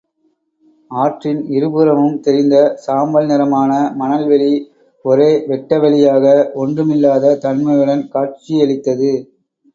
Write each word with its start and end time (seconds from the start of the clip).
ஆற்றின் 0.91 1.41
இருபுறமும் 1.49 2.15
தெரிந்த 2.19 2.55
சாம்பல் 2.85 3.27
நிறமான 3.27 3.69
மணல்வெளி 3.99 4.49
ஒரே 5.05 5.29
வெட்டவெளியாக, 5.47 6.25
ஒன்றுமில்லாத 6.55 7.37
தன்மையுடன் 7.45 8.05
காட்சியளித்தது. 8.09 9.13